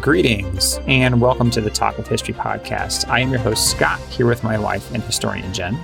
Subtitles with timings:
[0.00, 3.08] Greetings and welcome to the Talk of History podcast.
[3.08, 5.78] I am your host, Scott, here with my wife and historian, Jen.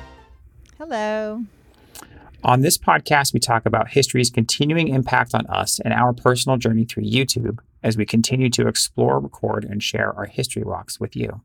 [0.78, 1.44] Hello.
[2.42, 6.84] On this podcast, we talk about history's continuing impact on us and our personal journey
[6.84, 11.40] through YouTube as we continue to explore, record, and share our history walks with you.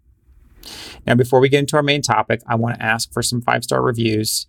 [1.05, 3.63] Now, before we get into our main topic, I want to ask for some five
[3.63, 4.47] star reviews.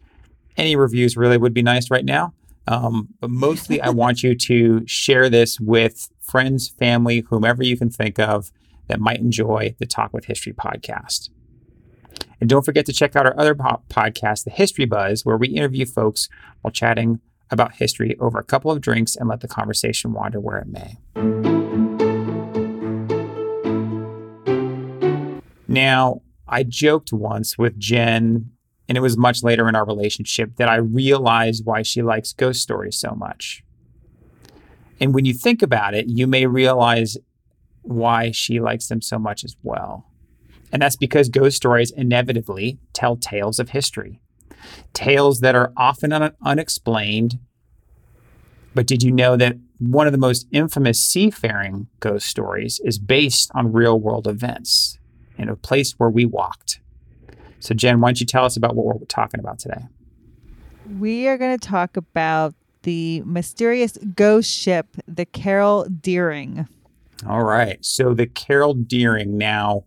[0.56, 2.34] Any reviews really would be nice right now.
[2.66, 7.90] Um, but mostly, I want you to share this with friends, family, whomever you can
[7.90, 8.52] think of
[8.88, 11.30] that might enjoy the Talk with History podcast.
[12.40, 15.48] And don't forget to check out our other po- podcast, The History Buzz, where we
[15.48, 16.28] interview folks
[16.62, 20.58] while chatting about history over a couple of drinks and let the conversation wander where
[20.58, 21.39] it may.
[25.70, 28.50] Now, I joked once with Jen,
[28.88, 32.60] and it was much later in our relationship, that I realized why she likes ghost
[32.60, 33.62] stories so much.
[34.98, 37.16] And when you think about it, you may realize
[37.82, 40.06] why she likes them so much as well.
[40.72, 44.20] And that's because ghost stories inevitably tell tales of history,
[44.92, 47.38] tales that are often un- unexplained.
[48.74, 53.52] But did you know that one of the most infamous seafaring ghost stories is based
[53.54, 54.96] on real world events
[55.40, 56.80] in a place where we walked?
[57.58, 59.82] So, Jen, why don't you tell us about what we're talking about today?
[60.98, 66.66] We are going to talk about the mysterious ghost ship, the Carroll Deering.
[67.28, 67.84] All right.
[67.84, 69.36] So the Carroll Deering.
[69.36, 69.84] Now,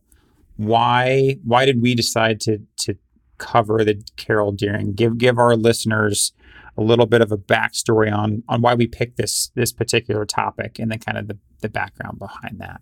[0.58, 2.96] why why did we decide to to
[3.40, 4.94] cover the Carroll Deering?
[4.94, 6.34] Give give our listeners
[6.78, 10.78] a little bit of a backstory on on why we picked this this particular topic
[10.78, 12.82] and then kind of the, the background behind that.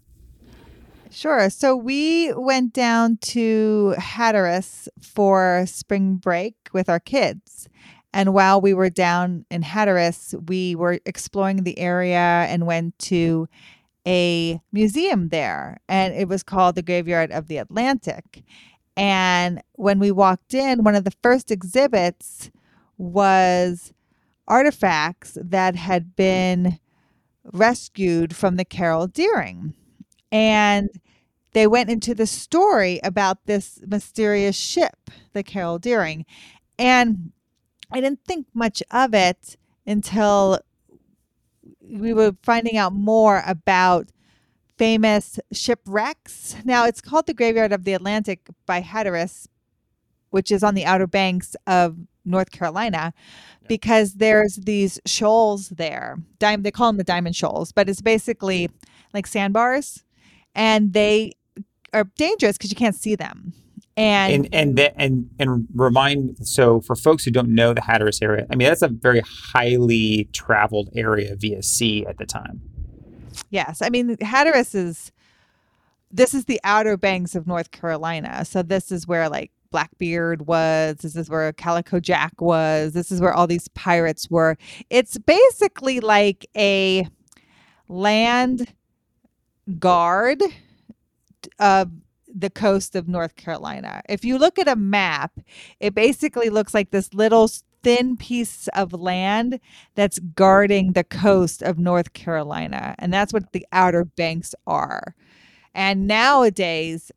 [1.12, 1.50] Sure.
[1.50, 7.68] So we went down to Hatteras for spring break with our kids.
[8.14, 13.50] And while we were down in Hatteras, we were exploring the area and went to
[14.08, 15.82] a museum there.
[15.90, 18.44] And it was called the Graveyard of the Atlantic.
[18.96, 22.52] And when we walked in, one of the first exhibits
[22.98, 23.94] was
[24.48, 26.80] artifacts that had been
[27.52, 29.74] rescued from the Carroll Deering.
[30.32, 30.90] And
[31.54, 36.26] they went into the story about this mysterious ship, the Carroll Deering.
[36.80, 37.32] And
[37.92, 40.60] I didn't think much of it until
[41.82, 44.10] we were finding out more about
[44.78, 46.56] famous shipwrecks.
[46.64, 49.48] Now, it's called the Graveyard of the Atlantic by Hatteras,
[50.30, 53.68] which is on the Outer Banks of North Carolina, yeah.
[53.68, 56.18] because there's these shoals there.
[56.40, 58.70] Dime, they call them the diamond shoals, but it's basically
[59.14, 60.04] like sandbars,
[60.56, 61.34] and they
[61.94, 63.54] are dangerous because you can't see them.
[63.98, 68.22] And and and, that, and and remind so for folks who don't know the Hatteras
[68.22, 69.22] area, I mean that's a very
[69.54, 72.62] highly traveled area via sea at the time.
[73.50, 75.12] Yes, I mean Hatteras is
[76.10, 80.98] this is the outer banks of North Carolina, so this is where like Blackbeard was.
[80.98, 82.94] This is where Calico Jack was.
[82.94, 84.58] This is where all these pirates were.
[84.90, 87.08] It's basically like a
[87.88, 88.74] land
[89.80, 90.42] guard
[91.60, 91.92] of
[92.34, 94.02] the coast of North Carolina.
[94.08, 95.40] If you look at a map,
[95.80, 97.50] it basically looks like this little
[97.84, 99.60] thin piece of land
[99.96, 102.96] that's guarding the coast of North Carolina.
[103.00, 105.16] And that's what the Outer Banks are.
[105.74, 107.12] And nowadays,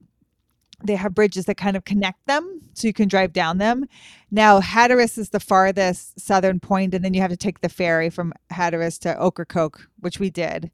[0.82, 3.86] they have bridges that kind of connect them so you can drive down them.
[4.30, 8.10] Now, Hatteras is the farthest southern point, and then you have to take the ferry
[8.10, 10.70] from Hatteras to Ocracoke, which we did.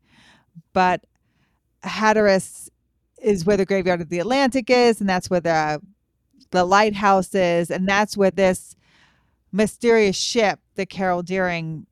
[0.73, 1.05] But
[1.83, 2.70] Hatteras
[3.23, 5.81] is where the graveyard of the Atlantic is, and that's where the
[6.51, 8.75] the lighthouse is, and that's where this
[9.53, 11.87] mysterious ship, the Carroll Deering,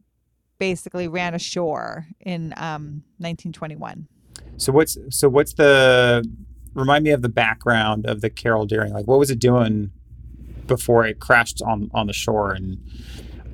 [0.59, 4.09] basically ran ashore in um, 1921.
[4.57, 6.29] So what's so what's the
[6.75, 8.93] remind me of the background of the Carroll Deering?
[8.93, 9.93] Like, what was it doing
[10.67, 12.79] before it crashed on on the shore and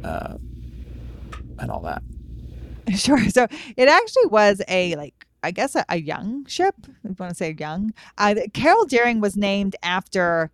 [0.03, 0.37] uh,
[1.59, 2.03] and all that?
[2.97, 3.31] Sure.
[3.31, 3.47] So
[3.79, 5.14] it actually was a like
[5.44, 6.75] I guess a, a young ship.
[6.82, 10.50] If you want to say young, uh, Carroll Deering was named after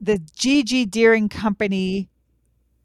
[0.00, 0.86] the G.G.
[0.86, 2.08] Deering Company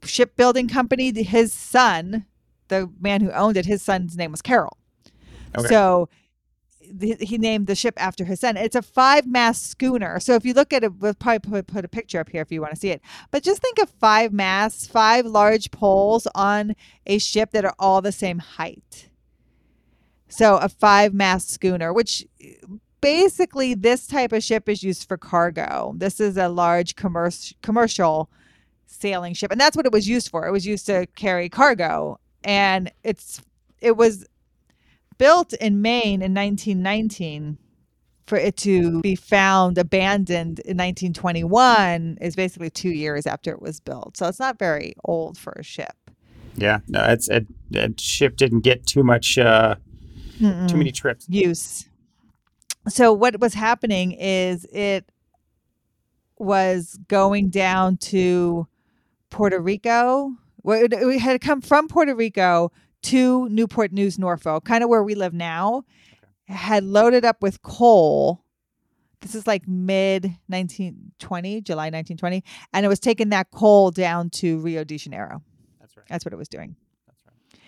[0.03, 1.11] shipbuilding company.
[1.11, 2.25] His son,
[2.67, 4.77] the man who owned it, his son's name was Carroll.
[5.57, 5.67] Okay.
[5.67, 6.09] So
[7.01, 8.55] he named the ship after his son.
[8.55, 10.19] It's a five mast schooner.
[10.21, 12.51] So if you look at it, we'll probably put, put a picture up here if
[12.51, 13.01] you want to see it.
[13.29, 16.75] But just think of five masts, five large poles on
[17.05, 19.09] a ship that are all the same height.
[20.29, 22.25] So a five mast schooner, which
[23.01, 25.94] basically, this type of ship is used for cargo.
[25.95, 28.29] This is a large commercial
[28.85, 30.45] sailing ship, and that's what it was used for.
[30.47, 33.41] It was used to carry cargo, and it's
[33.79, 34.25] it was
[35.18, 37.57] built in Maine in 1919
[38.27, 43.80] for it to be found abandoned in 1921 is basically two years after it was
[43.80, 44.18] built.
[44.18, 45.95] So it's not very old for a ship.
[46.57, 47.47] Yeah, no, it's it,
[48.00, 49.75] ship didn't get too much, uh,
[50.39, 50.67] Mm-mm.
[50.67, 51.27] too many trips.
[51.29, 51.87] use.
[52.87, 55.11] So what was happening is it
[56.37, 58.67] was going down to
[59.29, 60.31] Puerto Rico.
[60.65, 62.71] It had come from Puerto Rico
[63.03, 65.83] to Newport News, Norfolk, kind of where we live now.
[66.47, 68.43] Had loaded up with coal.
[69.21, 72.43] This is like mid 1920, July 1920,
[72.73, 75.41] and it was taking that coal down to Rio de Janeiro.
[75.79, 76.05] That's right.
[76.09, 76.75] That's what it was doing
[77.07, 77.61] That's right.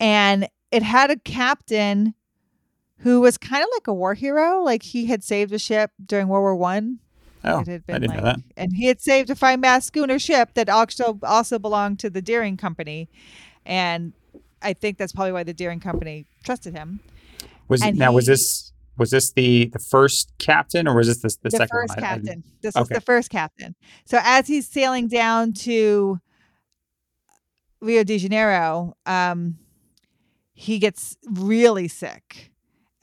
[0.00, 2.14] and it had a captain
[2.98, 6.28] who was kind of like a war hero like he had saved a ship during
[6.28, 6.98] world war one.
[7.42, 8.36] Oh, it had I didn't know that.
[8.56, 12.22] and he had saved a fine mast schooner ship that also also belonged to the
[12.22, 13.08] deering company.
[13.64, 14.12] And
[14.62, 17.00] i think that's probably why the deering company trusted him.
[17.68, 21.28] Was and now was this was this the the first captain or was this the,
[21.42, 22.04] the, the, second first one?
[22.04, 22.44] Captain.
[22.60, 23.74] This was the first captain.
[24.04, 26.20] So as he's sailing down to
[27.80, 29.56] rio de janeiro um
[30.60, 32.52] he gets really sick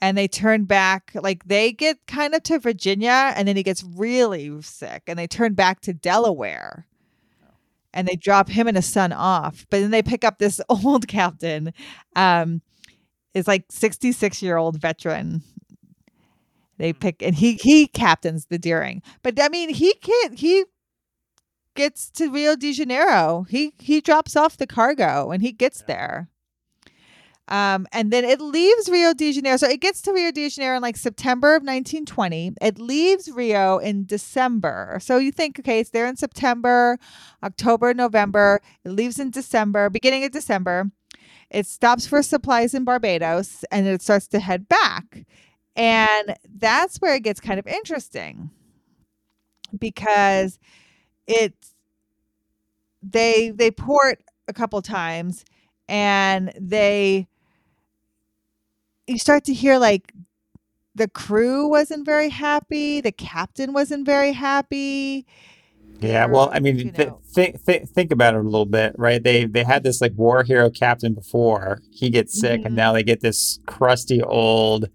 [0.00, 3.84] and they turn back like they get kind of to virginia and then he gets
[3.96, 6.86] really sick and they turn back to delaware
[7.92, 11.08] and they drop him and his son off but then they pick up this old
[11.08, 11.72] captain
[12.16, 12.62] um
[13.34, 15.42] is like 66 year old veteran
[16.78, 19.02] they pick and he he captains the Deering.
[19.22, 20.38] But I mean, he can't.
[20.38, 20.64] He
[21.74, 23.46] gets to Rio de Janeiro.
[23.48, 26.30] He he drops off the cargo and he gets there.
[27.48, 29.56] Um, and then it leaves Rio de Janeiro.
[29.56, 32.52] So it gets to Rio de Janeiro in like September of 1920.
[32.60, 34.98] It leaves Rio in December.
[35.00, 36.98] So you think, okay, it's there in September,
[37.42, 38.60] October, November.
[38.84, 40.90] It leaves in December, beginning of December.
[41.50, 45.24] It stops for supplies in Barbados and it starts to head back.
[45.74, 48.50] And that's where it gets kind of interesting
[49.78, 50.58] because
[51.26, 51.74] it's
[53.02, 55.44] they they port a couple times
[55.88, 57.28] and they
[59.08, 60.12] you start to hear like
[60.94, 65.26] the crew wasn't very happy, the captain wasn't very happy.
[66.00, 67.20] Yeah, well, I mean, th- know.
[67.34, 69.22] th- th- think about it a little bit, right?
[69.22, 71.80] They they had this like war hero captain before.
[71.90, 74.88] He gets sick, and now they get this crusty old.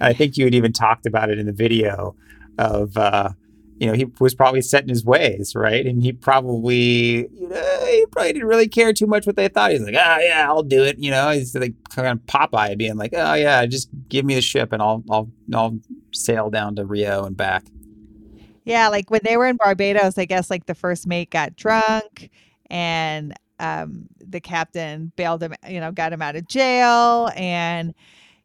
[0.00, 2.14] I think you had even talked about it in the video
[2.58, 3.30] of, uh,
[3.78, 5.84] you know, he was probably set in his ways, right?
[5.84, 9.72] And he probably, you know, he probably didn't really care too much what they thought.
[9.72, 10.98] He's like, ah, yeah, I'll do it.
[10.98, 14.40] You know, he's like kind of Popeye, being like, oh yeah, just give me the
[14.40, 15.78] ship, and I'll I'll I'll
[16.12, 17.64] sail down to Rio and back.
[18.64, 22.30] Yeah, like when they were in Barbados, I guess like the first mate got drunk
[22.70, 27.94] and um the captain bailed him, you know, got him out of jail and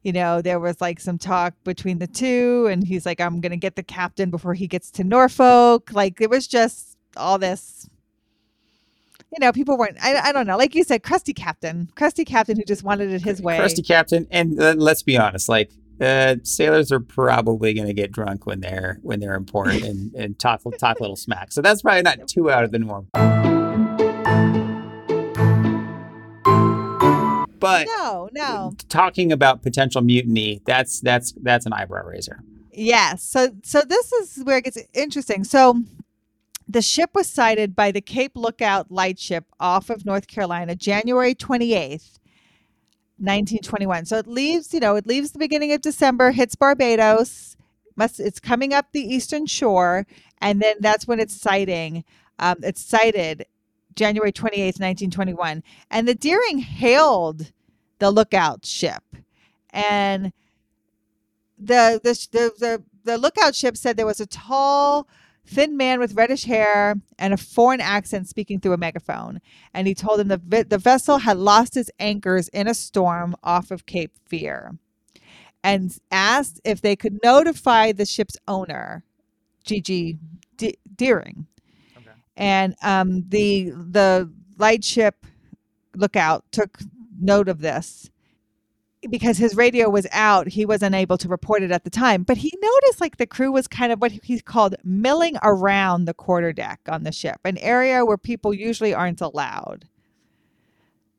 [0.03, 3.51] you know, there was like some talk between the two and he's like I'm going
[3.51, 5.91] to get the captain before he gets to Norfolk.
[5.91, 7.89] Like it was just all this
[9.31, 10.57] you know, people weren't I, I don't know.
[10.57, 11.89] Like you said, crusty captain.
[11.95, 13.57] Crusty captain who just wanted it his way.
[13.57, 15.71] Crusty captain, and uh, let's be honest, like
[16.01, 20.13] uh, sailors are probably going to get drunk when they're when they're in port and,
[20.15, 21.51] and talk talk a little smack.
[21.51, 23.58] So that's probably not too out of the norm.
[27.59, 28.73] But No, no.
[28.89, 32.43] talking about potential mutiny, that's that's that's an eyebrow raiser.
[32.71, 33.23] Yes.
[33.23, 35.43] So so this is where it gets interesting.
[35.43, 35.81] So
[36.67, 42.19] the ship was sighted by the Cape Lookout lightship off of North Carolina January 28th,
[43.17, 44.05] 1921.
[44.05, 47.57] So it leaves, you know, it leaves the beginning of December, hits Barbados,
[47.95, 50.05] must it's coming up the eastern shore,
[50.41, 52.03] and then that's when it's sighting.
[52.37, 53.45] Um, it's sighted
[53.99, 55.61] January 28th, 1921.
[55.91, 57.51] And the Deering hailed
[57.99, 59.03] the lookout ship.
[59.71, 60.31] And
[61.57, 65.05] the the the the, the lookout ship said there was a tall,
[65.45, 69.41] thin man with reddish hair and a foreign accent speaking through a megaphone.
[69.73, 73.69] And he told him the the vessel had lost its anchors in a storm off
[73.69, 74.77] of Cape Fear,
[75.61, 79.03] and asked if they could notify the ship's owner,
[79.65, 80.17] G.G.
[80.55, 81.47] De- Deering.
[82.39, 85.25] And um, the the lightship
[85.95, 86.79] lookout took
[87.19, 88.09] note of this
[89.09, 92.23] because his radio was out, he was unable to report it at the time.
[92.23, 96.13] But he noticed like the crew was kind of what he called milling around the
[96.13, 99.85] quarterdeck on the ship, an area where people usually aren't allowed.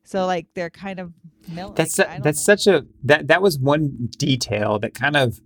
[0.05, 1.12] So like they're kind of
[1.49, 1.75] milling.
[1.75, 2.57] That's don't that's know.
[2.57, 5.41] such a that that was one detail that kind of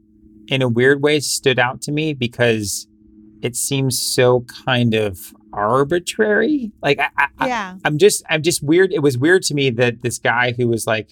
[0.47, 2.87] in a weird way stood out to me because
[3.43, 6.73] it seems so kind of arbitrary.
[6.83, 7.77] Like I, I, Yeah.
[7.85, 8.93] I'm just I'm just weird.
[8.93, 11.11] It was weird to me that this guy who was like,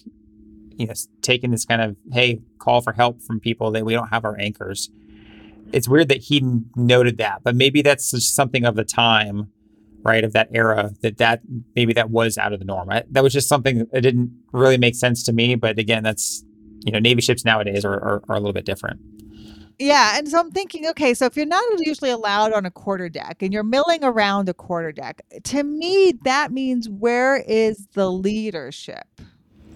[0.76, 4.08] you know, taking this kind of hey call for help from people that we don't
[4.08, 4.90] have our anchors.
[5.72, 6.44] It's weird that he
[6.76, 9.50] noted that, but maybe that's just something of the time,
[10.02, 10.22] right?
[10.22, 11.40] Of that era that that
[11.74, 12.90] maybe that was out of the norm.
[12.90, 15.54] I, that was just something that didn't really make sense to me.
[15.54, 16.44] But again, that's
[16.84, 19.00] you know Navy ships nowadays are are, are a little bit different.
[19.78, 23.08] Yeah, and so I'm thinking, okay, so if you're not usually allowed on a quarter
[23.08, 28.10] deck and you're milling around a quarter deck, to me that means where is the
[28.10, 29.06] leadership,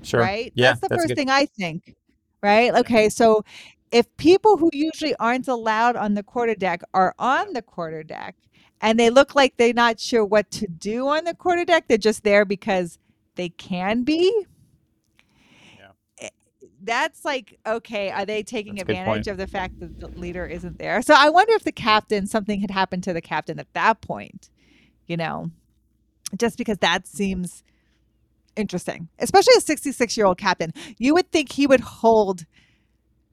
[0.02, 0.20] Sure.
[0.20, 0.52] right?
[0.54, 1.94] Yeah, that's the that's first good- thing I think,
[2.42, 2.72] right?
[2.74, 3.44] Okay, so
[3.90, 8.36] if people who usually aren't allowed on the quarter deck are on the quarter deck
[8.80, 11.98] and they look like they're not sure what to do on the quarter deck, they're
[11.98, 12.98] just there because
[13.36, 14.46] they can be.
[16.86, 16.94] Yeah.
[16.94, 18.10] That's like okay.
[18.10, 21.02] Are they taking That's advantage of the fact that the leader isn't there?
[21.02, 24.50] So I wonder if the captain something had happened to the captain at that point.
[25.06, 25.50] You know,
[26.36, 27.62] just because that seems
[28.56, 30.72] interesting, especially a 66 year old captain.
[30.98, 32.44] You would think he would hold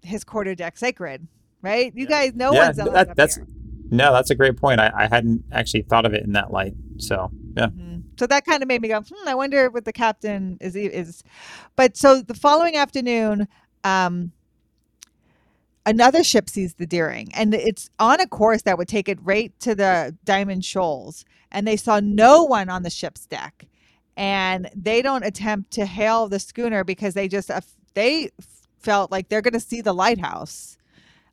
[0.01, 1.27] his quarter deck sacred,
[1.61, 1.93] right?
[1.95, 2.09] You Yeah.
[2.09, 3.47] guys, no Yeah, one's allowed that- up that's- here.
[3.89, 4.79] No, that's a great point.
[4.81, 6.73] I, I hadn't actually thought of it in that light.
[6.97, 7.67] So yeah.
[7.67, 8.03] Mhm.
[8.19, 11.23] So that kind of made me go, hmm, I wonder what the captain is is.
[11.75, 13.47] But so the following afternoon,
[13.83, 14.31] um,
[15.85, 19.53] another ship sees the Deering, and it's on a course that would take it right
[19.61, 23.67] to the Diamond Shoals, and they saw no one on the ship's deck,
[24.17, 27.61] and they don't attempt to hail the schooner because they just uh,
[27.95, 28.29] they
[28.79, 30.77] felt like they're going to see the lighthouse,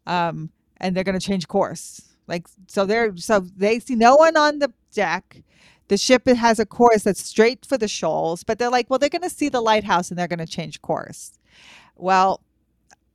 [0.06, 2.02] um, and they're going to change course.
[2.28, 5.42] Like so, they're so they see no one on the deck.
[5.90, 9.08] The ship has a course that's straight for the shoals, but they're like, well, they're
[9.08, 11.32] going to see the lighthouse and they're going to change course.
[11.96, 12.44] Well,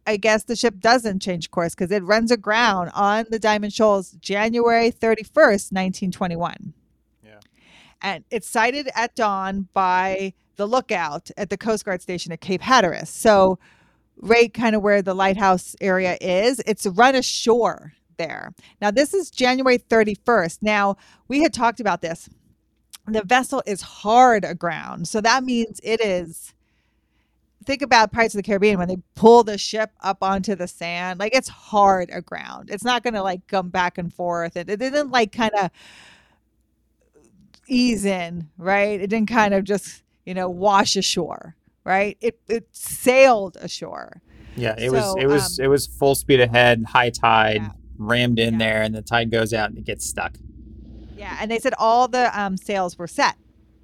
[0.05, 4.11] I guess the ship doesn't change course because it runs aground on the Diamond Shoals
[4.19, 6.73] January 31st, 1921.
[7.23, 7.39] Yeah.
[8.01, 12.61] And it's sighted at dawn by the lookout at the Coast Guard station at Cape
[12.61, 13.07] Hatteras.
[13.07, 13.57] So,
[14.17, 18.53] right kind of where the lighthouse area is, it's run ashore there.
[18.81, 20.57] Now, this is January 31st.
[20.61, 20.97] Now,
[21.29, 22.29] we had talked about this.
[23.07, 25.07] The vessel is hard aground.
[25.07, 26.53] So that means it is.
[27.65, 31.19] Think about Pirates of the Caribbean when they pull the ship up onto the sand.
[31.19, 32.69] Like it's hard aground.
[32.69, 34.55] It's not going to like come back and forth.
[34.55, 35.71] It, it didn't like kind of
[37.67, 38.99] ease in, right?
[39.01, 42.17] It didn't kind of just, you know, wash ashore, right?
[42.21, 44.21] It, it sailed ashore.
[44.55, 47.71] Yeah, it So, was it was um, it was full speed ahead, high tide, Yeah.
[47.97, 48.59] rammed in Yeah.
[48.59, 50.37] there, and the tide goes out and it gets stuck.
[51.15, 51.37] Yeah.
[51.39, 53.35] And they said all the um, sails were set.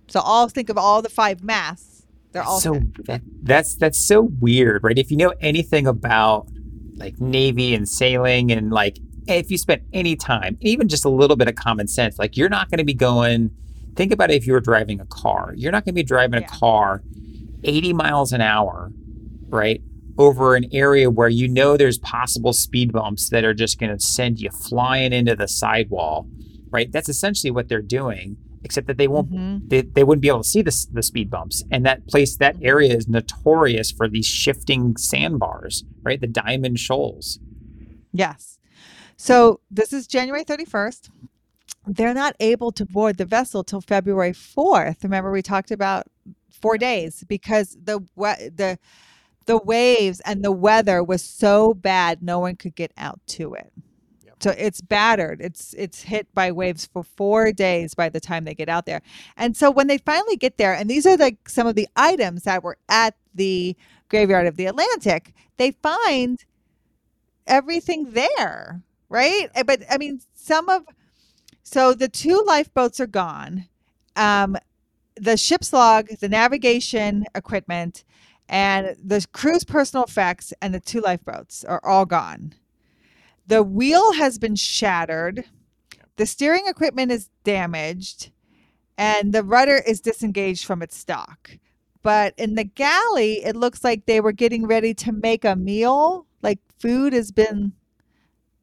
[0.08, 2.06] So all think of all the five masts.
[2.34, 3.06] They're all so set.
[3.06, 4.98] that, that's that's so weird, right?
[4.98, 6.48] If you know anything about
[6.96, 11.36] like navy and sailing and like if you spent any time, even just a little
[11.36, 13.52] bit of common sense, like you're not going to be going.
[13.96, 15.54] Think about it if you were driving a car.
[15.58, 16.48] You're not going to be driving Yeah.
[16.48, 17.04] a car
[17.66, 18.92] 80 miles an hour,
[19.50, 19.82] right?
[20.18, 24.00] Over an area where you know there's possible speed bumps that are just going to
[24.00, 26.28] send you flying into the sidewall,
[26.72, 26.92] right?
[26.92, 29.70] That's essentially what they're doing, except that they won't Mhm.
[29.70, 31.64] they, they wouldn't be able to see the, the speed bumps.
[31.72, 36.20] And that place, that area is notorious for these shifting sandbars, right?
[36.20, 37.40] The diamond shoals.
[38.14, 38.58] Yes.
[39.18, 41.10] So this is January 31st.
[41.88, 45.04] They're not able to board the vessel till February 4th.
[45.04, 46.08] Remember we talked about
[46.52, 48.78] 4 days because the the
[49.48, 53.74] the waves and the weather was so bad no one could get out to it.
[54.42, 55.42] So it's battered.
[55.42, 59.02] It's it's hit by waves for 4 days by the time they get out there.
[59.38, 62.44] And so when they finally get there and these are like some of the items
[62.44, 63.76] that were at the
[64.10, 66.44] graveyard of the Atlantic, they find
[67.48, 69.50] everything there, right?
[69.66, 70.86] But I mean, some of
[71.64, 73.68] so the two lifeboats are gone.
[74.16, 74.58] Um,
[75.16, 78.04] the ship's log, the navigation equipment,
[78.50, 82.56] and the crew's personal effects and the two lifeboats are all gone.
[83.52, 85.44] The wheel has been shattered.
[86.16, 88.32] The steering equipment is damaged,
[88.98, 91.58] and the rudder is disengaged from its stock.
[92.02, 96.28] But in the galley, it looks like they were getting ready to make a meal.
[96.42, 97.74] Like food has been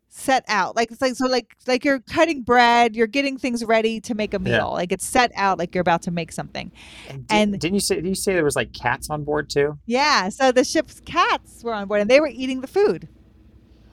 [0.09, 0.75] set out.
[0.75, 4.33] Like it's like so like like you're cutting bread, you're getting things ready to make
[4.33, 4.55] a meal.
[4.55, 4.65] Yeah.
[4.65, 6.73] Like it's set out like you're about to make something.
[7.11, 7.97] And, did, And- didn't you say?
[7.97, 9.79] Did you say there was like cats on board too?
[9.85, 13.07] Yeah, so the ship's cats were on board and they were eating the food.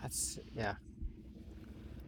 [0.01, 0.75] That's yeah.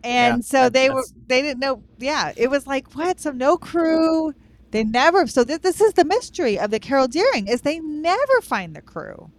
[0.07, 1.83] And Yeah, so that- they were they didn't know.
[1.99, 3.19] Yeah, it was like what?
[3.19, 4.33] So no crew.
[4.71, 5.27] They never.
[5.27, 8.81] So th- this is the mystery of the Carroll Deering is they never find the
[8.81, 9.29] crew.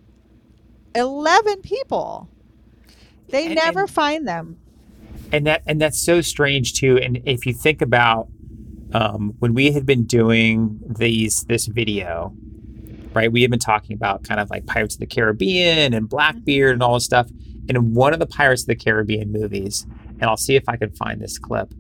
[0.94, 2.28] Eleven people.
[3.28, 4.56] They And- never and- find them.
[5.32, 8.28] and that and that's so strange too and if you think about
[8.94, 12.32] um, when we had been doing these this video
[13.12, 16.72] right we had been talking about kind of like pirates of the caribbean and blackbeard
[16.72, 17.28] and all this stuff
[17.68, 19.86] and in one of the pirates of the caribbean movies
[20.20, 21.72] and i'll see if i can find this clip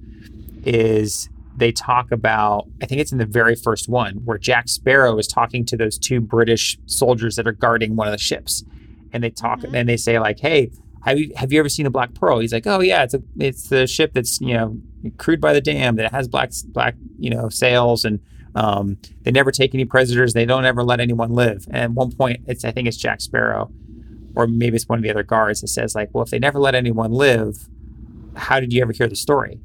[0.64, 5.18] is they talk about i think it's in the very first one where jack sparrow
[5.18, 8.64] is talking to those two british soldiers that are guarding one of the ships
[9.12, 9.74] and they talk Mhm.
[9.74, 10.70] and they say like hey
[11.02, 12.40] have you have you ever seen a black pearl?
[12.40, 14.76] He's like, oh yeah, it's a it's the ship that's you know
[15.16, 18.18] crewed by the dam that has black black you know sails and
[18.56, 20.34] um, they never take any prisoners.
[20.34, 21.66] They don't ever let anyone live.
[21.68, 23.70] And at one point, it's I think it's Jack Sparrow,
[24.34, 26.58] or maybe it's one of the other guards that says like, well, if they never
[26.58, 27.68] let anyone live,
[28.36, 29.60] how did you ever hear the story?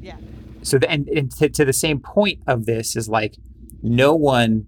[0.00, 0.16] Yeah.
[0.62, 3.36] So the, and, and to, to the same point of this is like,
[3.82, 4.66] no one,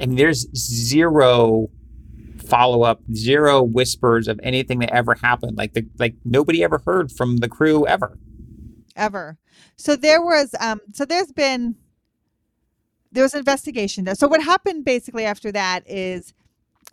[0.00, 1.68] and there's zero
[2.44, 5.56] follow up, zero whispers of anything that ever happened.
[5.56, 8.18] Like the like nobody ever heard from the crew ever.
[8.96, 9.38] ever.
[9.76, 11.76] So there was um so there's been
[13.12, 14.04] there was an investigation.
[14.04, 14.16] done.
[14.16, 16.34] So what happened basically after that is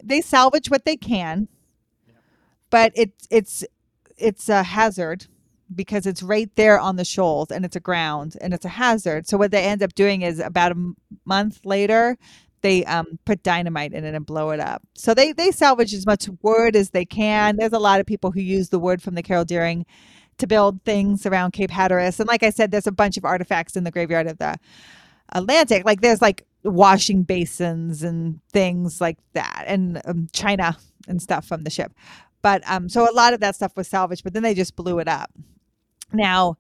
[0.04, 1.48] they salvage what they can,
[2.70, 3.66] but it's it's
[4.18, 5.26] it's a hazard
[5.76, 9.28] because it's right there on the shoals and it's a ground and it's a hazard.
[9.28, 12.18] So what they end up doing is about a m- month later
[12.62, 14.84] they um, put dynamite in it and blow it up.
[14.96, 17.58] So they they salvage as much wood as they can.
[17.58, 19.86] There's a lot of people who use the wood from the Carroll Deering
[20.38, 22.20] to build things around Cape Hatteras.
[22.20, 24.58] And like I said, there's a bunch of artifacts in the graveyard of the
[25.34, 25.86] Atlantic.
[25.86, 31.64] Like there's like washing basins and things like that, and um, china and stuff from
[31.64, 31.94] the ship.
[32.42, 35.00] But um, so a lot of that stuff was salvaged, but then they just blew
[35.00, 35.32] it up.
[36.14, 36.58] Now,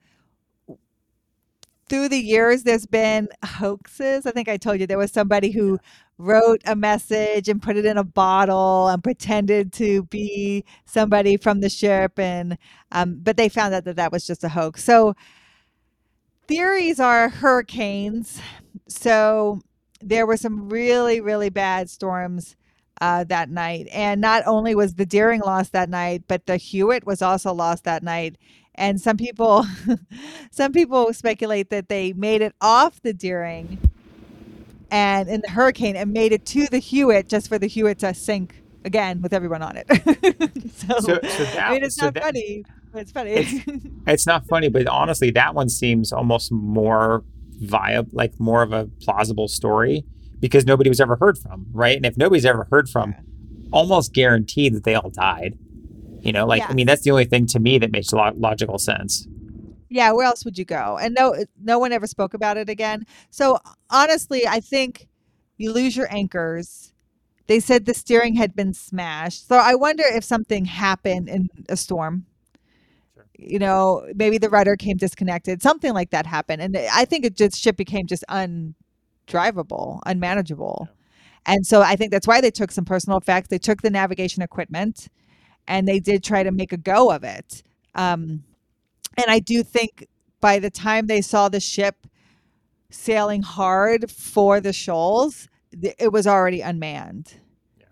[1.89, 4.25] through the years, there's been hoaxes.
[4.25, 5.77] I think I told you there was somebody who
[6.17, 11.59] wrote a message and put it in a bottle and pretended to be somebody from
[11.59, 12.57] the ship, and
[12.91, 14.83] um, but they found out that that was just a hoax.
[14.83, 15.15] So
[16.47, 18.41] theories are hurricanes.
[18.87, 19.61] So
[20.01, 22.55] there were some really, really bad storms
[22.99, 23.87] uh, that night.
[23.91, 27.83] And not only was the Deering lost that night, but the Hewitt was also lost
[27.85, 28.37] that night.
[28.75, 29.65] And some people,
[30.51, 33.77] some people speculate that they made it off the Deering
[34.89, 38.13] and in the hurricane and made it to the Hewitt just for the Hewitt to
[38.13, 39.87] sink again with everyone on it.
[40.75, 43.31] so, So- so that- I mean, it's so not that- funny, but it's funny.
[43.31, 43.61] It's-
[44.07, 47.23] It's not funny, but honestly, that one seems almost more
[47.59, 50.03] viable, like more of a plausible story
[50.39, 51.95] because nobody was ever heard from, right?
[51.95, 53.13] And if nobody's ever heard from,
[53.71, 55.57] almost guaranteed that they all died.
[56.21, 58.77] You know, like I mean, that's the only thing to me that makes lo- logical
[58.77, 59.27] sense.
[59.89, 60.97] yeah where else would you go?
[61.01, 63.05] And no no one ever spoke about it again.
[63.29, 63.57] So
[63.89, 65.07] honestly i think
[65.57, 66.93] you lose your anchors.
[67.47, 69.47] They said the steering had been smashed.
[69.47, 72.25] So i wonder if something happened in a storm.
[73.15, 73.25] Sure.
[73.37, 75.61] you know maybe the rudder came disconnected.
[75.61, 76.61] Something like that happened.
[76.61, 80.87] And i think it just ship became just undrivable unmanageable.
[81.47, 83.49] And so i think that's why they took some personal effects.
[83.49, 85.07] They took the navigation equipment
[85.67, 87.63] and they did try to make a go of it
[87.95, 88.43] um,
[89.17, 90.07] and I do think
[90.39, 92.07] by the time they saw the ship
[92.89, 95.47] sailing hard for the shoals,
[95.79, 97.35] th- it was already unmanned.
[97.77, 97.85] Yeah,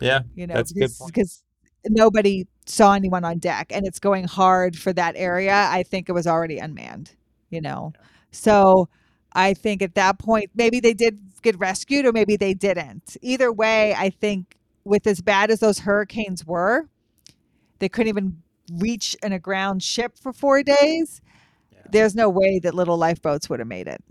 [0.00, 1.42] yeah You know, That's good because, because
[1.88, 5.68] nobody saw anyone on deck, and it's going hard for that area.
[5.70, 7.12] I think it was already unmanned.
[7.50, 7.92] You know,
[8.30, 8.88] so
[9.34, 13.16] I think at that point maybe they did get rescued, or maybe they didn't.
[13.20, 16.88] Either way, I think with as bad as those hurricanes were,
[17.82, 18.40] they couldn't even
[18.78, 21.20] reach an aground ship for four days.
[21.72, 21.80] Yeah.
[21.90, 24.02] There's no way that little lifeboats would have made it.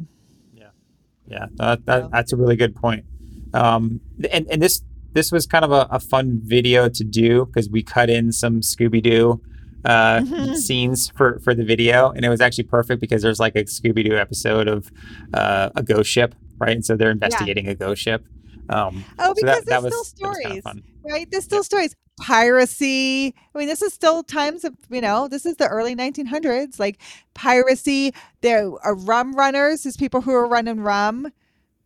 [1.28, 3.06] Yeah, that, that, So- that's a really good point.
[3.54, 4.82] Um, and and this
[5.14, 8.60] this was kind of a, a fun video to do because we cut in some
[8.62, 9.42] Scooby Doo
[9.86, 10.24] uh,
[10.56, 14.04] scenes for for the video, and it was actually perfect because there's like a Scooby
[14.08, 14.92] Doo episode of
[15.34, 16.72] uh, a ghost ship, right?
[16.76, 18.26] And so they're investigating a ghost ship.
[18.72, 21.28] Um, Oh, because that, that there's still that was kinda stories, right?
[21.32, 21.96] There's still stories.
[22.20, 23.34] Piracy.
[23.56, 26.80] I mean, this is still times of, you know, this is the early 1900s.
[26.80, 27.02] Like
[27.34, 28.14] piracy.
[28.42, 29.84] There are rum runners.
[29.84, 31.32] There's people who are running rum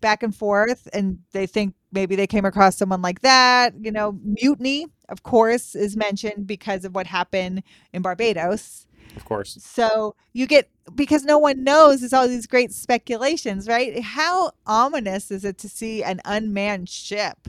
[0.02, 3.74] back and forth, and they think maybe they came across someone like that.
[3.80, 8.88] You know, mutiny, of course, is mentioned because of what happened in Barbados.
[9.16, 9.58] Of course.
[9.62, 12.02] So you get because no one knows.
[12.02, 14.02] There's all these great speculations, right?
[14.02, 17.48] How ominous is it to see an unmanned ship,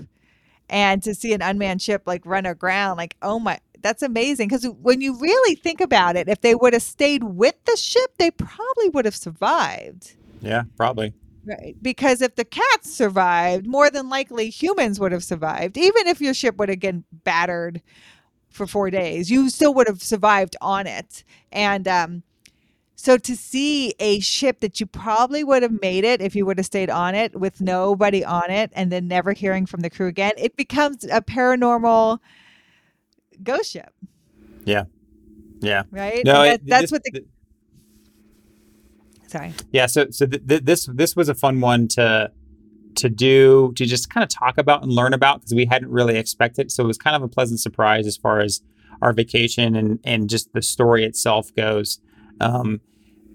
[0.69, 2.99] and to see an unmanned ship like run aground?
[2.99, 4.49] Like, oh my, that's amazing.
[4.49, 8.12] Because when you really think about it, if they would have stayed with the ship,
[8.19, 10.14] they probably would have survived.
[10.40, 11.14] Yeah, probably.
[11.45, 11.77] Right.
[11.81, 16.35] Because if the cats survived, more than likely humans would have survived, even if your
[16.35, 17.83] ship would have been battered
[18.57, 19.31] for four days.
[19.31, 21.23] You still would have survived on it.
[21.53, 22.23] And um,
[22.97, 26.59] so to see a ship that you probably would have made it if you would
[26.59, 30.09] have stayed on it with nobody on it and then never hearing from the crew
[30.09, 32.19] again, it becomes a paranormal
[33.42, 33.92] ghost ship.
[34.64, 34.85] Yeah.
[35.61, 35.85] Yeah.
[35.90, 36.25] Right?
[36.25, 37.25] No, that- it- that's this- what the
[39.29, 39.53] Sorry.
[39.73, 42.31] Yeah, so so th- th- this this was a fun one to
[42.97, 46.17] to do to just kind of talk about and learn about because we hadn't really
[46.17, 46.71] expected.
[46.73, 48.63] So it was kind of a pleasant surprise as far as
[49.03, 52.01] our vacation and and just the story itself goes.
[52.41, 52.81] Um,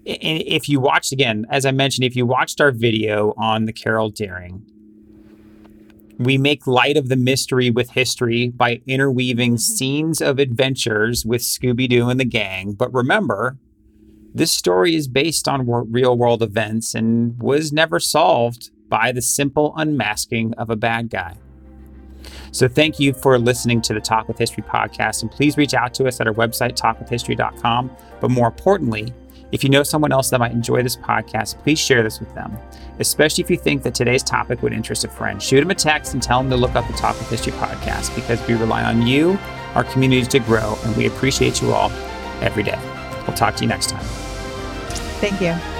[0.06, 3.72] i- if you watched again, as I mentioned, if you watched our video on the
[3.72, 4.62] Carroll Deering,
[6.18, 11.88] we make light of the mystery with history by interweaving scenes of adventures with Scooby
[11.88, 12.72] Doo and the gang.
[12.72, 13.58] But remember,
[14.34, 19.72] this story is based on real world events and was never solved by the simple
[19.78, 21.34] unmasking of a bad guy.
[22.50, 25.22] So, thank you for listening to the Talk with History podcast.
[25.22, 27.90] And please reach out to us at our website, talkwithhistory.com.
[28.20, 29.14] But more importantly,
[29.50, 32.54] if you know someone else that might enjoy this podcast, please share this with them,
[32.98, 35.42] especially if you think that today's topic would interest a friend.
[35.42, 38.14] Shoot them a text and tell them to look up the Talk with History podcast
[38.14, 39.38] because we rely on you,
[39.74, 41.90] our community to grow, and we appreciate you all
[42.42, 42.78] every day.
[43.26, 44.04] We'll talk to you next time.
[45.20, 45.71] Thank you.